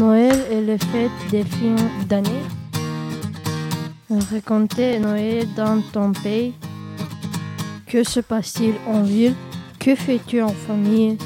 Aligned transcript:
Noël 0.00 0.46
est 0.50 0.62
le 0.62 0.78
fête 0.78 1.10
des 1.30 1.44
fins 1.44 1.76
d'année. 2.08 2.42
Racontez 4.08 4.98
Noël 4.98 5.46
dans 5.54 5.82
ton 5.92 6.12
pays. 6.12 6.54
Que 7.86 8.02
se 8.02 8.20
passe-t-il 8.20 8.76
en 8.86 9.02
ville? 9.02 9.34
Que 9.78 9.94
fais-tu 9.94 10.40
en 10.40 10.54
famille? 10.54 11.18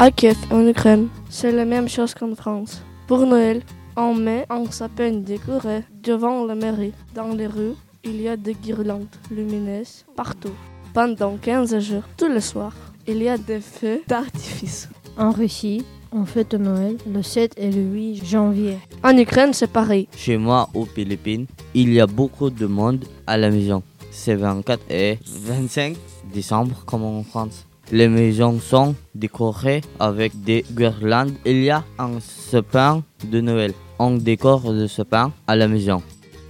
À 0.00 0.10
Kiev, 0.10 0.36
en 0.50 0.66
Ukraine, 0.66 1.06
c'est 1.30 1.52
la 1.52 1.64
même 1.64 1.88
chose 1.88 2.12
qu'en 2.12 2.34
France. 2.34 2.82
Pour 3.06 3.24
Noël, 3.24 3.62
en 3.94 4.12
mai, 4.12 4.44
un 4.50 4.68
sapin 4.68 5.12
décoré 5.12 5.84
devant 6.02 6.44
la 6.44 6.56
mairie. 6.56 6.92
Dans 7.14 7.34
les 7.34 7.46
rues, 7.46 7.76
il 8.02 8.20
y 8.20 8.26
a 8.26 8.36
des 8.36 8.54
guirlandes 8.54 9.06
lumineuses 9.30 10.04
partout. 10.16 10.56
Pendant 10.92 11.36
15 11.36 11.78
jours, 11.78 12.02
tous 12.16 12.26
les 12.26 12.40
soirs, 12.40 12.74
il 13.06 13.22
y 13.22 13.28
a 13.28 13.38
des 13.38 13.60
feux 13.60 14.02
d'artifice. 14.08 14.88
En 15.16 15.30
Russie, 15.30 15.84
on 16.12 16.24
fête 16.24 16.54
Noël 16.54 16.96
le 17.12 17.22
7 17.22 17.54
et 17.56 17.70
le 17.70 17.82
8 17.82 18.24
janvier. 18.24 18.78
En 19.02 19.16
Ukraine, 19.16 19.52
c'est 19.52 19.70
pareil. 19.70 20.08
Chez 20.16 20.36
moi, 20.36 20.68
aux 20.74 20.84
Philippines, 20.84 21.46
il 21.74 21.92
y 21.92 22.00
a 22.00 22.06
beaucoup 22.06 22.50
de 22.50 22.66
monde 22.66 23.04
à 23.26 23.36
la 23.36 23.50
maison. 23.50 23.82
C'est 24.10 24.34
24 24.34 24.82
et 24.90 25.18
25 25.26 25.96
décembre 26.32 26.82
comme 26.86 27.04
en 27.04 27.22
France. 27.22 27.66
Les 27.90 28.08
maisons 28.08 28.58
sont 28.60 28.94
décorées 29.14 29.80
avec 29.98 30.42
des 30.42 30.64
guirlandes. 30.70 31.32
Il 31.44 31.62
y 31.62 31.70
a 31.70 31.84
un 31.98 32.20
sapin 32.20 33.02
de 33.24 33.40
Noël. 33.40 33.72
On 33.98 34.12
décore 34.16 34.70
le 34.72 34.86
sapin 34.86 35.32
à 35.46 35.56
la 35.56 35.68
maison. 35.68 36.02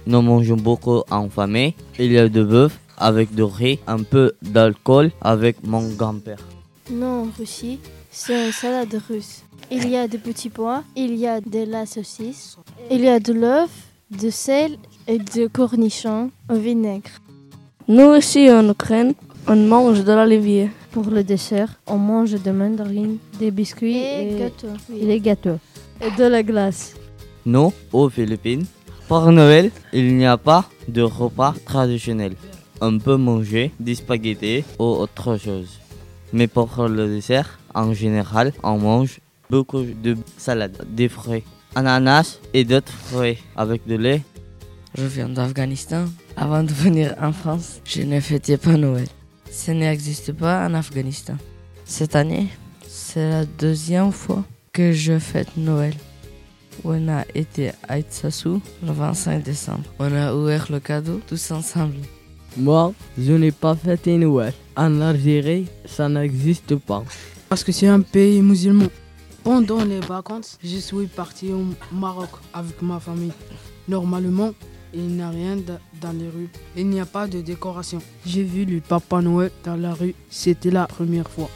Nous 0.05 0.21
mangeons 0.21 0.57
beaucoup 0.57 1.01
en 1.09 1.29
famille. 1.29 1.73
Il 1.97 2.11
y 2.11 2.17
a 2.17 2.27
de 2.27 2.43
bœuf 2.43 2.77
avec 2.97 3.33
du 3.33 3.43
riz, 3.43 3.79
un 3.87 4.03
peu 4.03 4.33
d'alcool 4.41 5.11
avec 5.21 5.65
mon 5.65 5.87
grand-père. 5.93 6.39
Non, 6.91 7.23
en 7.23 7.27
Russie, 7.37 7.79
c'est 8.11 8.47
une 8.47 8.51
salade 8.51 9.01
russe. 9.09 9.43
Il 9.71 9.87
y 9.89 9.95
a 9.95 10.07
des 10.07 10.17
petits 10.17 10.49
pois, 10.49 10.83
il 10.95 11.15
y 11.15 11.25
a 11.25 11.39
de 11.39 11.63
la 11.65 11.85
saucisse, 11.85 12.57
il 12.91 13.01
y 13.01 13.07
a 13.07 13.19
de 13.19 13.31
l'œuf, 13.31 13.69
du 14.11 14.31
sel 14.31 14.77
et 15.07 15.17
de 15.17 15.47
cornichons 15.47 16.29
au 16.49 16.55
vinaigre. 16.55 17.09
Nous 17.87 18.15
ici 18.15 18.49
en 18.51 18.69
Ukraine, 18.69 19.13
on 19.47 19.55
mange 19.55 20.03
de 20.03 20.11
l'olivier. 20.11 20.71
Pour 20.91 21.05
le 21.05 21.23
dessert, 21.23 21.79
on 21.87 21.97
mange 21.97 22.33
des 22.33 22.51
mandarines, 22.51 23.17
des 23.39 23.49
biscuits 23.49 23.97
et, 23.97 24.35
gâteaux. 24.37 24.77
et 24.95 25.05
des 25.05 25.19
gâteaux. 25.19 25.59
Et 26.01 26.11
de 26.17 26.25
la 26.25 26.43
glace. 26.43 26.93
Nous, 27.45 27.73
aux 27.91 28.09
Philippines, 28.09 28.65
pour 29.07 29.31
Noël, 29.31 29.71
il 29.91 30.15
n'y 30.15 30.25
a 30.25 30.37
pas 30.37 30.65
de 30.87 31.01
repas 31.01 31.55
traditionnel. 31.65 32.35
On 32.81 32.99
peut 32.99 33.17
manger 33.17 33.71
des 33.79 33.95
spaghettis 33.95 34.63
ou 34.77 34.83
autre 34.83 35.37
chose. 35.37 35.79
Mais 36.33 36.47
pour 36.47 36.87
le 36.87 37.07
dessert, 37.07 37.59
en 37.75 37.93
général, 37.93 38.53
on 38.63 38.79
mange 38.79 39.19
beaucoup 39.49 39.83
de 39.83 40.17
salade, 40.37 40.75
des 40.89 41.07
fruits, 41.07 41.43
ananas 41.75 42.39
et 42.53 42.65
d'autres 42.65 42.91
fruits 42.91 43.37
avec 43.55 43.87
du 43.87 43.97
lait. 43.97 44.23
Je 44.95 45.05
viens 45.05 45.29
d'Afghanistan. 45.29 46.05
Avant 46.35 46.63
de 46.63 46.71
venir 46.73 47.15
en 47.21 47.31
France, 47.31 47.81
je 47.85 48.01
ne 48.01 48.19
fêtais 48.19 48.57
pas 48.57 48.77
Noël. 48.77 49.07
Ça 49.51 49.73
n'existe 49.73 50.33
pas 50.33 50.67
en 50.67 50.73
Afghanistan. 50.73 51.35
Cette 51.85 52.15
année, 52.15 52.47
c'est 52.87 53.29
la 53.29 53.45
deuxième 53.45 54.11
fois 54.11 54.43
que 54.71 54.91
je 54.91 55.19
fête 55.19 55.55
Noël. 55.55 55.93
On 56.83 57.07
a 57.09 57.23
été 57.35 57.71
à 57.87 57.99
Itsasu 57.99 58.57
le 58.83 58.91
25 58.91 59.43
décembre. 59.43 59.83
On 59.99 60.11
a 60.15 60.33
ouvert 60.33 60.65
le 60.71 60.79
cadeau 60.79 61.21
tous 61.27 61.51
ensemble. 61.51 61.97
Moi, 62.57 62.93
je 63.17 63.33
n'ai 63.33 63.51
pas 63.51 63.75
fêté 63.75 64.17
Noël. 64.17 64.53
En 64.75 65.01
Algérie, 65.01 65.67
ça 65.85 66.07
n'existe 66.07 66.75
pas. 66.75 67.03
Parce 67.49 67.63
que 67.63 67.71
c'est 67.71 67.87
un 67.87 68.01
pays 68.01 68.41
musulman. 68.41 68.87
Pendant 69.43 69.83
les 69.83 69.99
vacances, 69.99 70.57
je 70.63 70.77
suis 70.77 71.07
parti 71.07 71.51
au 71.51 71.63
Maroc 71.91 72.29
avec 72.53 72.81
ma 72.81 72.99
famille. 72.99 73.33
Normalement, 73.87 74.51
il 74.93 75.07
n'y 75.07 75.21
a 75.21 75.29
rien 75.29 75.57
dans 76.01 76.11
les 76.11 76.29
rues. 76.29 76.49
Il 76.77 76.87
n'y 76.87 76.99
a 76.99 77.05
pas 77.05 77.27
de 77.27 77.41
décoration. 77.41 77.99
J'ai 78.25 78.43
vu 78.43 78.65
le 78.65 78.79
Papa 78.79 79.21
Noël 79.21 79.51
dans 79.65 79.75
la 79.75 79.93
rue. 79.93 80.15
C'était 80.29 80.71
la 80.71 80.85
première 80.85 81.29
fois. 81.29 81.49